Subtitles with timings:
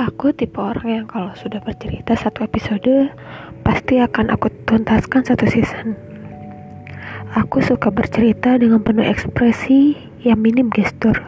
[0.00, 3.12] Aku tipe orang yang kalau sudah bercerita satu episode,
[3.60, 5.92] pasti akan aku tuntaskan satu season.
[7.36, 11.20] Aku suka bercerita dengan penuh ekspresi yang minim gestur,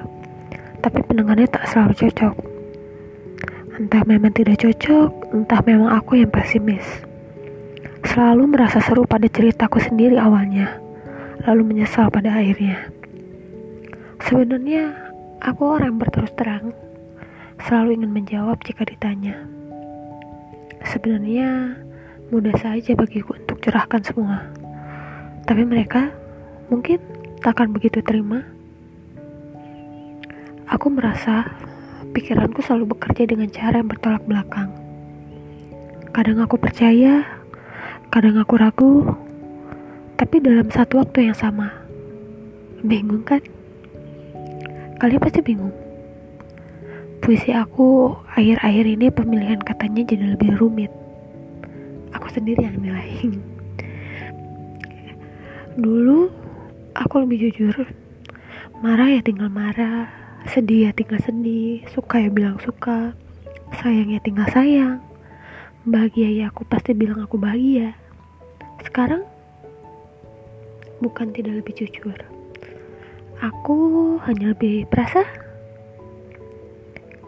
[0.80, 2.34] tapi pendengarnya tak selalu cocok.
[3.76, 7.04] Entah memang tidak cocok, entah memang aku yang pesimis.
[8.08, 10.80] Selalu merasa seru pada ceritaku sendiri awalnya,
[11.44, 12.88] lalu menyesal pada akhirnya.
[14.24, 14.96] Sebenarnya,
[15.44, 16.72] aku orang berterus terang,
[17.66, 19.38] selalu ingin menjawab jika ditanya.
[20.82, 21.78] Sebenarnya,
[22.34, 24.50] mudah saja bagiku untuk curahkan semua.
[25.46, 26.10] Tapi mereka
[26.72, 26.98] mungkin
[27.42, 28.42] takkan begitu terima.
[30.70, 31.46] Aku merasa
[32.16, 34.70] pikiranku selalu bekerja dengan cara yang bertolak belakang.
[36.12, 37.24] Kadang aku percaya,
[38.08, 38.94] kadang aku ragu,
[40.16, 41.72] tapi dalam satu waktu yang sama.
[42.82, 43.42] Bingung kan?
[45.02, 45.81] Kalian pasti bingung.
[47.22, 50.90] Puisi aku akhir-akhir ini pemilihan katanya jadi lebih rumit.
[52.18, 53.38] Aku sendiri yang nilai.
[55.78, 56.26] Dulu
[56.98, 57.86] aku lebih jujur.
[58.82, 60.10] Marah ya tinggal marah,
[60.50, 63.14] sedih ya tinggal sedih, suka ya bilang suka,
[63.78, 64.98] sayang ya tinggal sayang.
[65.86, 67.94] Bahagia ya aku pasti bilang aku bahagia.
[68.82, 69.22] Sekarang
[70.98, 72.18] bukan tidak lebih jujur.
[73.38, 75.22] Aku hanya lebih perasa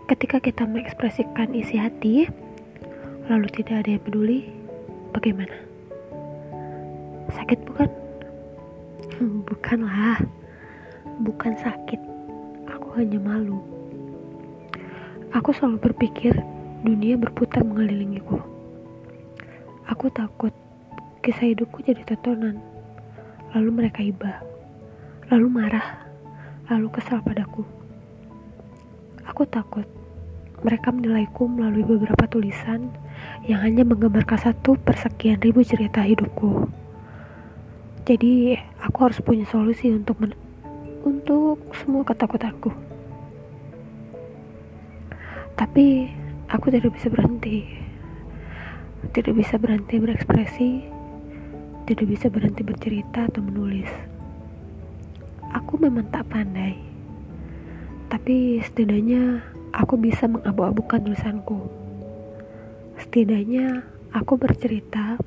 [0.04, 2.28] Ketika kita mengekspresikan isi hati,
[3.32, 4.52] lalu tidak ada yang peduli,
[5.16, 5.56] bagaimana?
[7.32, 7.88] Sakit bukan?
[9.48, 10.20] Bukanlah,
[11.24, 11.96] bukan sakit.
[12.68, 13.64] Aku hanya malu.
[15.32, 16.36] Aku selalu berpikir
[16.84, 18.44] dunia berputar mengelilingiku.
[19.88, 20.52] Aku takut
[21.24, 22.60] kisah hidupku jadi tontonan.
[23.56, 24.44] Lalu mereka iba,
[25.32, 26.04] lalu marah,
[26.68, 27.83] lalu kesal padaku.
[29.24, 29.88] Aku takut
[30.64, 32.88] mereka menilaiku melalui beberapa tulisan
[33.44, 36.72] yang hanya menggambarkan satu persekian ribu cerita hidupku.
[38.08, 40.32] Jadi, aku harus punya solusi untuk men
[41.04, 42.72] untuk semua ketakutanku.
[45.56, 46.08] Tapi,
[46.48, 47.64] aku tidak bisa berhenti.
[49.12, 50.70] Tidak bisa berhenti berekspresi,
[51.84, 53.88] tidak bisa berhenti bercerita atau menulis.
[55.52, 56.93] Aku memang tak pandai
[58.14, 59.42] tapi setidaknya
[59.74, 61.66] aku bisa mengabu-abukan tulisanku.
[62.94, 63.82] Setidaknya
[64.14, 65.18] aku bercerita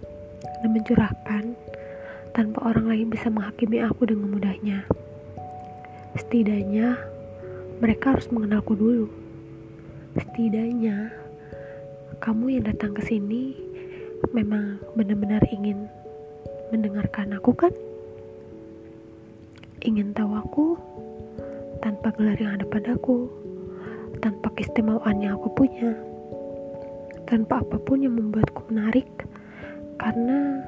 [0.64, 1.52] dan mencurahkan
[2.32, 4.88] tanpa orang lain bisa menghakimi aku dengan mudahnya.
[6.16, 6.96] Setidaknya
[7.84, 9.12] mereka harus mengenalku dulu.
[10.16, 11.12] Setidaknya
[12.24, 13.52] kamu yang datang ke sini
[14.32, 15.92] memang benar-benar ingin
[16.72, 17.76] mendengarkan aku kan?
[19.84, 20.66] Ingin tahu aku
[21.82, 23.30] tanpa gelar yang ada padaku,
[24.24, 25.94] tanpa keistimewaan yang aku punya,
[27.30, 29.08] tanpa apa pun yang membuatku menarik,
[30.02, 30.62] karena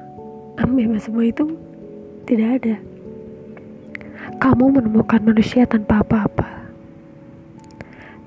[0.60, 1.56] ambil semua itu
[2.28, 2.76] tidak ada.
[4.40, 6.48] Kamu menemukan manusia tanpa apa-apa.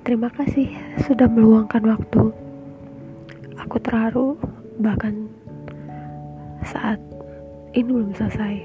[0.04, 0.68] Terima kasih
[1.08, 2.24] sudah meluangkan waktu.
[3.64, 4.36] Aku terharu
[4.84, 5.32] bahkan
[6.68, 7.00] saat
[7.72, 8.60] ini belum selesai.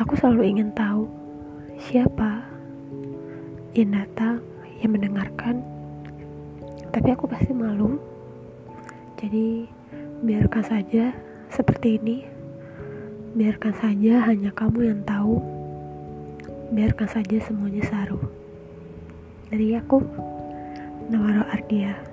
[0.00, 1.17] Aku selalu ingin tahu
[1.78, 2.42] siapa
[3.78, 4.42] datang
[4.82, 5.62] yang mendengarkan?
[6.90, 7.94] Tapi aku pasti malu.
[9.14, 9.70] Jadi
[10.26, 11.14] biarkan saja
[11.46, 12.26] seperti ini.
[13.38, 15.38] Biarkan saja hanya kamu yang tahu.
[16.74, 18.18] Biarkan saja semuanya saru.
[19.46, 20.02] Dari aku
[21.08, 22.07] Nawaro Ardia